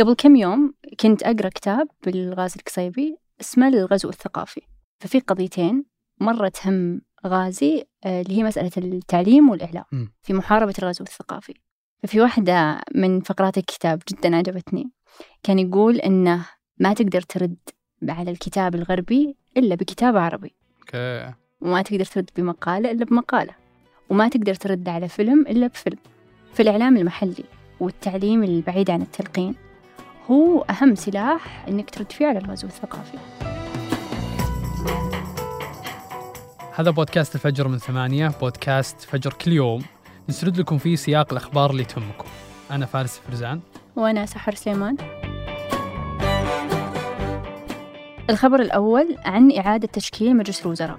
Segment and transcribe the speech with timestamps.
[0.00, 4.60] قبل كم يوم كنت أقرأ كتاب بالغازي القصيبي اسمه الغزو الثقافي.
[4.98, 5.84] ففي قضيتين
[6.20, 10.06] مرة تهم غازي آه، اللي هي مسألة التعليم والإعلام م.
[10.22, 11.54] في محاربة الغزو الثقافي.
[12.02, 14.90] ففي واحدة من فقرات الكتاب جدا عجبتني.
[15.42, 16.46] كان يقول إنه
[16.78, 17.56] ما تقدر ترد
[18.08, 20.54] على الكتاب الغربي إلا بكتاب عربي.
[20.80, 21.34] أوكي.
[21.60, 23.54] وما تقدر ترد بمقالة إلا بمقالة.
[24.10, 25.98] وما تقدر ترد على فيلم إلا بفيلم.
[26.54, 27.44] في الإعلام المحلي
[27.80, 29.69] والتعليم البعيد عن التلقين
[30.30, 33.18] هو أهم سلاح إنك ترد فيه على الغزو الثقافي.
[36.74, 39.82] هذا بودكاست الفجر من ثمانية بودكاست فجر كل يوم.
[40.28, 42.28] نسرد لكم فيه سياق الأخبار اللي تهمكم.
[42.70, 43.60] أنا فارس فرزان.
[43.96, 44.96] وأنا سحر سليمان.
[48.30, 50.98] الخبر الأول عن إعادة تشكيل مجلس الوزراء.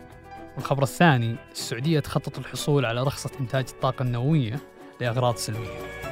[0.56, 4.60] والخبر الثاني السعودية تخطط الحصول على رخصة إنتاج الطاقة النووية
[5.02, 6.11] لأغراض سلمية.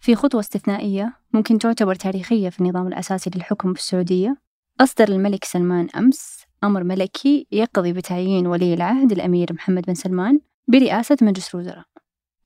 [0.00, 4.36] في خطوة استثنائية ممكن تعتبر تاريخية في النظام الأساسي للحكم في السعودية.
[4.80, 11.16] أصدر الملك سلمان أمس أمر ملكي يقضي بتعيين ولي العهد الأمير محمد بن سلمان برئاسة
[11.22, 11.84] مجلس الوزراء.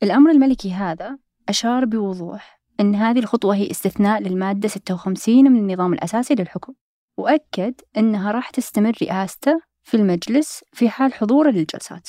[0.03, 6.35] الأمر الملكي هذا أشار بوضوح أن هذه الخطوة هي استثناء للمادة 56 من النظام الأساسي
[6.35, 6.75] للحكم
[7.17, 12.09] وأكد أنها راح تستمر رئاسته في المجلس في حال حضوره للجلسات.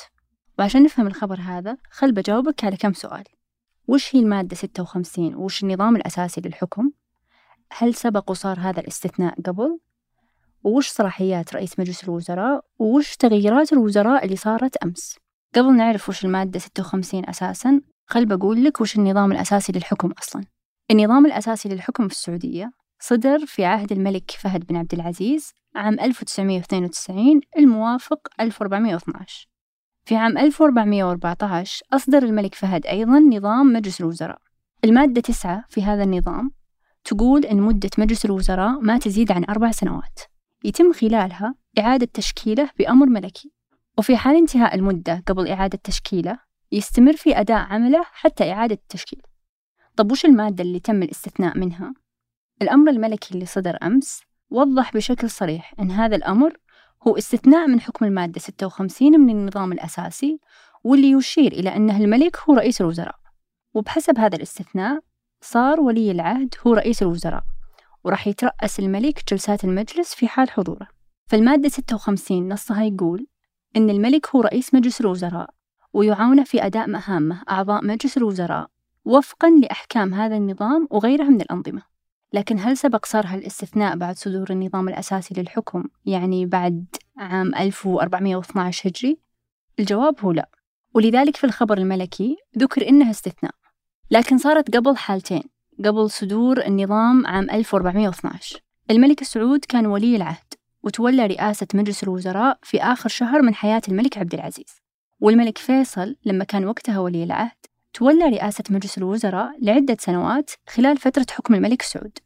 [0.60, 3.24] وعشان نفهم الخبر هذا خل بجاوبك على كم سؤال.
[3.88, 6.92] وش هي المادة 56 وش النظام الأساسي للحكم؟
[7.72, 9.80] هل سبق وصار هذا الاستثناء قبل؟
[10.64, 15.16] وش صلاحيات رئيس مجلس الوزراء؟ وش تغييرات الوزراء اللي صارت أمس؟
[15.56, 20.44] قبل نعرف وش المادة 56 أساسا خل بقول لك وش النظام الأساسي للحكم أصلا.
[20.92, 27.42] النظام الأساسي للحكم في السعودية صدر في عهد الملك فهد بن عبد العزيز عام 1992
[27.58, 29.55] الموافق 1412
[30.06, 34.40] في عام 1414 أصدر الملك فهد أيضا نظام مجلس الوزراء.
[34.84, 36.52] المادة تسعة في هذا النظام
[37.04, 40.20] تقول أن مدة مجلس الوزراء ما تزيد عن أربع سنوات.
[40.64, 43.52] يتم خلالها إعادة تشكيله بأمر ملكي.
[43.98, 46.40] وفي حال انتهاء المدة قبل إعادة تشكيله
[46.72, 49.22] يستمر في أداء عمله حتى إعادة التشكيل.
[49.96, 51.94] طب وش المادة اللي تم الاستثناء منها؟
[52.62, 56.58] الأمر الملكي اللي صدر أمس وضح بشكل صريح أن هذا الأمر
[57.08, 60.40] هو استثناء من حكم المادة 56 من النظام الأساسي
[60.84, 63.16] واللي يشير إلى أنه الملك هو رئيس الوزراء.
[63.74, 65.00] وبحسب هذا الاستثناء
[65.42, 67.44] صار ولي العهد هو رئيس الوزراء
[68.04, 70.88] وراح يترأس الملك جلسات المجلس في حال حضوره.
[71.28, 73.28] فالمادة 56 نصها يقول
[73.76, 75.50] أن الملك هو رئيس مجلس الوزراء
[75.94, 78.68] ويعاونه في أداء مهامه أعضاء مجلس الوزراء
[79.06, 81.95] وفقا لأحكام هذا النظام وغيرها من الأنظمة.
[82.36, 86.86] لكن هل سبق صار هالاستثناء بعد صدور النظام الأساسي للحكم؟ يعني بعد
[87.18, 89.18] عام 1412 هجري؟
[89.80, 90.50] الجواب هو لا.
[90.94, 93.54] ولذلك في الخبر الملكي ذكر إنها استثناء.
[94.12, 95.44] لكن صارت قبل حالتين
[95.86, 98.60] قبل صدور النظام عام 1412
[98.92, 100.54] الملك سعود كان ولي العهد
[100.84, 104.76] وتولى رئاسة مجلس الوزراء في آخر شهر من حياة الملك عبد العزيز.
[105.20, 111.26] والملك فيصل لما كان وقتها ولي العهد تولى رئاسة مجلس الوزراء لعدة سنوات خلال فترة
[111.32, 112.18] حكم الملك سعود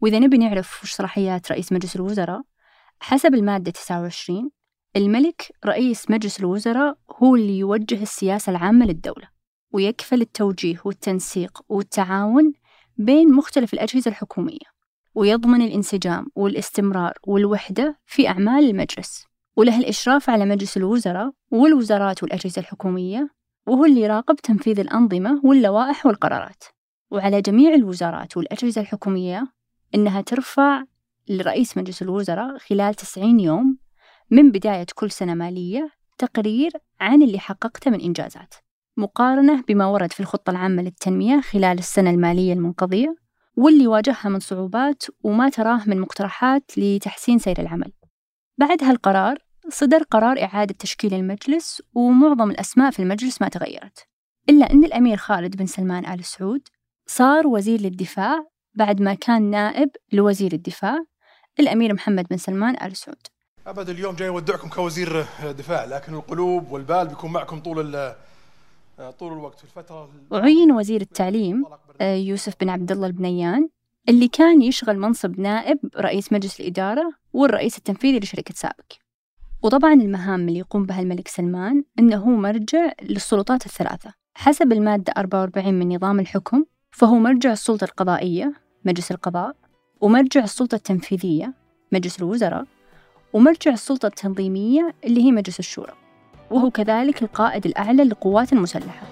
[0.00, 2.42] وإذا نبي نعرف وش صلاحيات رئيس مجلس الوزراء
[3.00, 4.50] حسب المادة 29
[4.96, 9.28] الملك رئيس مجلس الوزراء هو اللي يوجه السياسة العامة للدولة
[9.72, 12.52] ويكفل التوجيه والتنسيق والتعاون
[12.96, 14.80] بين مختلف الأجهزة الحكومية
[15.14, 19.24] ويضمن الانسجام والاستمرار والوحدة في أعمال المجلس.
[19.56, 23.28] وله الإشراف على مجلس الوزراء والوزارات والأجهزة الحكومية
[23.66, 26.64] وهو اللي يراقب تنفيذ الأنظمة واللوائح والقرارات.
[27.10, 29.46] وعلى جميع الوزارات والأجهزة الحكومية
[29.94, 30.84] إنها ترفع
[31.28, 33.78] لرئيس مجلس الوزراء خلال 90 يوم
[34.30, 38.54] من بداية كل سنة مالية تقرير عن اللي حققته من إنجازات.
[38.96, 43.16] مقارنة بما ورد في الخطة العامة للتنمية خلال السنة المالية المنقضية
[43.56, 47.92] واللي واجهها من صعوبات وما تراه من مقترحات لتحسين سير العمل.
[48.58, 54.06] بعد هالقرار صدر قرار إعادة تشكيل المجلس ومعظم الأسماء في المجلس ما تغيرت
[54.48, 56.68] إلا أن الأمير خالد بن سلمان آل سعود
[57.06, 61.04] صار وزير للدفاع بعد ما كان نائب لوزير الدفاع
[61.60, 63.26] الأمير محمد بن سلمان آل سعود.
[63.66, 67.76] أبد اليوم جاي أودعكم كوزير دفاع لكن القلوب والبال بيكون معكم طول
[69.18, 69.58] طول الوقت.
[69.58, 71.64] في الفترة وعين وزير التعليم
[72.00, 73.68] آه، يوسف بن عبد الله البنيان
[74.08, 78.98] اللي كان يشغل منصب نائب رئيس مجلس الإدارة والرئيس التنفيذي لشركة سابك
[79.62, 84.14] وطبعا المهام اللي يقوم بها الملك سلمان أنه هو مرجع للسلطات الثلاثة.
[84.34, 88.52] حسب المادة 44 من نظام الحكم فهو مرجع السلطة القضائية
[88.84, 89.56] مجلس القضاء
[90.00, 91.54] ومرجع السلطة التنفيذية
[91.92, 92.64] مجلس الوزراء
[93.32, 95.92] ومرجع السلطة التنظيمية اللي هي مجلس الشورى.
[96.50, 99.06] وهو كذلك القائد الأعلى للقوات المسلحة.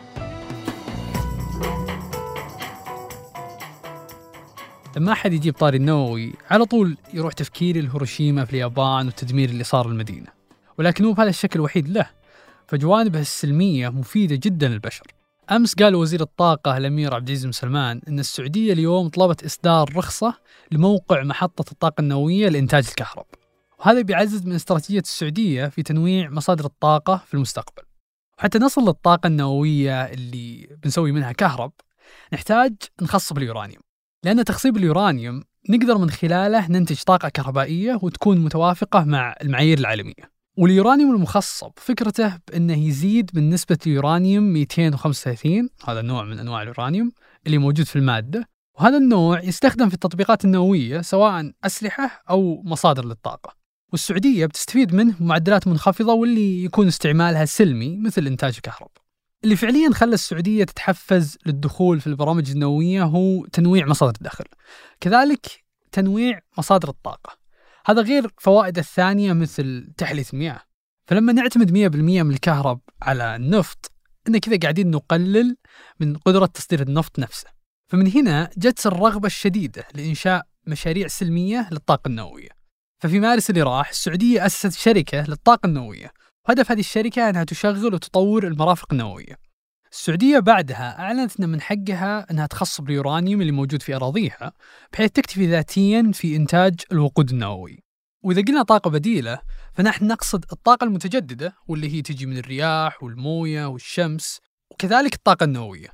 [4.96, 9.88] لما أحد يجيب طاري النووي على طول يروح تفكيري لهيروشيما في اليابان والتدمير اللي صار
[9.88, 10.26] للمدينة.
[10.78, 12.10] ولكن مو بهذا الشكل الوحيد له.
[12.66, 15.17] فجوانبه السلمية مفيدة جدا للبشر.
[15.50, 20.34] أمس قال وزير الطاقة الأمير عبد العزيز بن سلمان أن السعودية اليوم طلبت إصدار رخصة
[20.72, 23.26] لموقع محطة الطاقة النووية لإنتاج الكهرب.
[23.78, 27.82] وهذا بيعزز من استراتيجية السعودية في تنويع مصادر الطاقة في المستقبل.
[28.38, 31.72] وحتى نصل للطاقة النووية اللي بنسوي منها كهرب
[32.32, 33.82] نحتاج نخصب اليورانيوم.
[34.24, 40.37] لأن تخصيب اليورانيوم نقدر من خلاله ننتج طاقة كهربائية وتكون متوافقة مع المعايير العالمية.
[40.58, 47.12] واليورانيوم المخصب فكرته بأنه يزيد من نسبة اليورانيوم 235 هذا نوع من أنواع اليورانيوم
[47.46, 53.56] اللي موجود في المادة وهذا النوع يستخدم في التطبيقات النووية سواء أسلحة أو مصادر للطاقة.
[53.92, 58.90] والسعودية بتستفيد منه بمعدلات منخفضة واللي يكون استعمالها سلمي مثل إنتاج الكهرب
[59.44, 64.44] اللي فعليا خلى السعودية تتحفز للدخول في البرامج النووية هو تنويع مصادر الدخل.
[65.00, 65.46] كذلك
[65.92, 67.37] تنويع مصادر الطاقة.
[67.88, 70.60] هذا غير فوائد الثانية مثل تحلية المياه
[71.06, 73.92] فلما نعتمد 100% من الكهرب على النفط
[74.28, 75.56] ان كذا قاعدين نقلل
[76.00, 77.46] من قدرة تصدير النفط نفسه.
[77.92, 82.48] فمن هنا جت الرغبة الشديدة لإنشاء مشاريع سلمية للطاقة النووية.
[83.02, 86.12] ففي مارس اللي راح السعودية أسست شركة للطاقة النووية.
[86.48, 89.47] وهدف هذه الشركة أنها تشغل وتطور المرافق النووية.
[89.92, 94.52] السعودية بعدها أعلنت أن من حقها أنها تخصب اليورانيوم اللي موجود في أراضيها
[94.92, 97.84] بحيث تكتفي ذاتيا في إنتاج الوقود النووي.
[98.22, 99.40] وإذا قلنا طاقة بديلة
[99.74, 104.40] فنحن نقصد الطاقة المتجددة واللي هي تجي من الرياح والموية والشمس
[104.70, 105.88] وكذلك الطاقة النووية.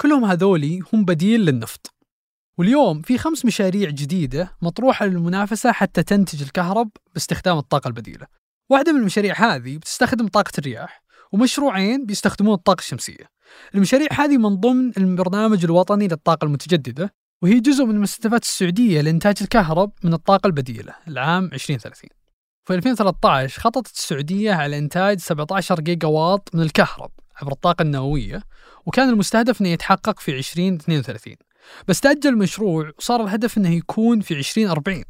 [0.00, 1.94] كلهم هذولي هم بديل للنفط.
[2.58, 8.26] واليوم في خمس مشاريع جديدة مطروحة للمنافسة حتى تنتج الكهرب باستخدام الطاقة البديلة.
[8.70, 11.02] واحدة من المشاريع هذه بتستخدم طاقة الرياح
[11.32, 13.33] ومشروعين بيستخدمون الطاقة الشمسية.
[13.74, 19.92] المشاريع هذه من ضمن البرنامج الوطني للطاقة المتجددة وهي جزء من مستهدفات السعودية لإنتاج الكهرب
[20.02, 22.10] من الطاقة البديلة العام 2030
[22.64, 28.42] في 2013 خططت السعودية على إنتاج 17 جيجا واط من الكهرب عبر الطاقة النووية
[28.86, 31.34] وكان المستهدف أنه يتحقق في 2032
[31.88, 35.04] بس تأجل المشروع وصار الهدف أنه يكون في 2040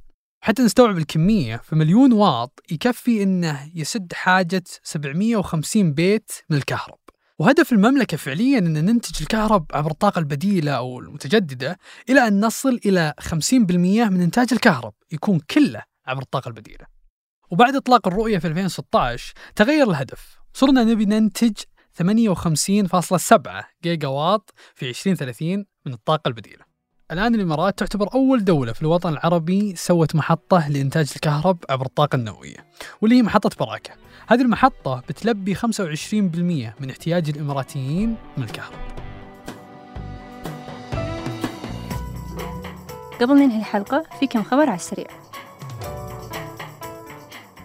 [0.45, 6.99] حتى نستوعب الكمية فمليون واط يكفي أنه يسد حاجة 750 بيت من الكهرب.
[7.39, 11.79] وهدف المملكة فعليا أن ننتج الكهرب عبر الطاقة البديلة أو المتجددة
[12.09, 16.87] إلى أن نصل إلى 50% من إنتاج الكهرب يكون كله عبر الطاقة البديلة.
[17.51, 20.39] وبعد إطلاق الرؤية في 2016 تغير الهدف.
[20.53, 21.53] صرنا نبي ننتج
[22.03, 26.64] 58.7 جيجا واط في 2030 من الطاقة البديلة.
[27.13, 32.57] الآن الإمارات تعتبر أول دولة في الوطن العربي سوت محطة لإنتاج الكهرب عبر الطاقة النووية
[33.01, 33.91] واللي هي محطة براكة.
[34.27, 35.65] هذه المحطة بتلبي 25%
[36.81, 38.79] من احتياج الإماراتيين من الكهرب.
[43.21, 45.09] قبل ننهي الحلقة في كم خبر على السريع.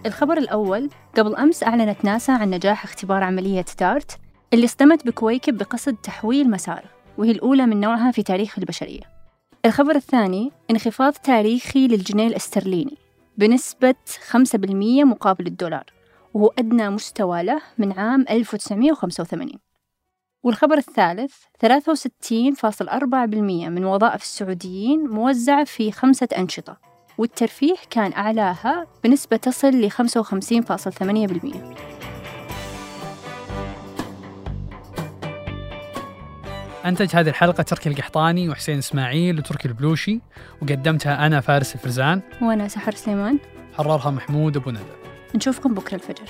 [0.06, 4.18] الخبر الأول قبل أمس أعلنت ناسا عن نجاح اختبار عملية دارت
[4.54, 9.19] اللي اصطدمت بكويكب بقصد تحويل مساره وهي الأولى من نوعها في تاريخ البشرية.
[9.66, 12.98] الخبر الثاني انخفاض تاريخي للجنيه الاسترليني
[13.38, 13.96] بنسبة
[14.32, 14.36] 5%
[15.04, 15.84] مقابل الدولار
[16.34, 19.52] وهو أدنى مستوى له من عام 1985
[20.44, 21.34] والخبر الثالث
[21.66, 26.78] 63.4% من وظائف السعوديين موزعة في خمسة أنشطة
[27.18, 31.99] والترفيه كان أعلاها بنسبة تصل ل 55.8%
[36.86, 40.20] أنتج هذه الحلقة تركي القحطاني وحسين إسماعيل وتركي البلوشي
[40.62, 42.22] وقدمتها أنا فارس الفرزان.
[42.42, 43.40] وأنا سحر سليمان.
[43.78, 44.80] حررها محمود أبو ندى.
[45.36, 46.26] نشوفكم بكرة الفجر.